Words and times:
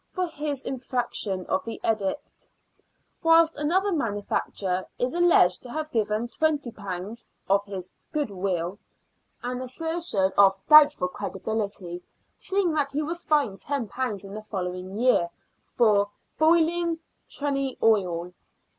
for 0.11 0.25
his 0.25 0.63
infraction 0.63 1.45
of 1.45 1.63
the 1.63 1.79
edict, 1.85 2.47
whilst 3.21 3.55
another 3.55 3.91
manufacturer 3.91 4.83
is 4.97 5.13
alleged 5.13 5.61
to 5.61 5.69
have 5.69 5.91
given 5.91 6.27
£20" 6.27 7.23
of 7.51 7.63
his 7.65 7.87
good 8.11 8.31
will 8.31 8.79
"—an 9.43 9.61
assertion 9.61 10.31
of 10.39 10.59
doubtful 10.67 11.07
credibility, 11.07 12.01
seeing 12.35 12.73
that 12.73 12.93
he 12.93 13.03
was 13.03 13.21
fined 13.21 13.59
£10 13.61 14.25
in 14.25 14.33
the 14.33 14.41
following 14.41 14.97
year" 14.97 15.29
for 15.77 16.09
boiling 16.39 16.97
trayne 17.29 17.77
oil." 17.83 18.33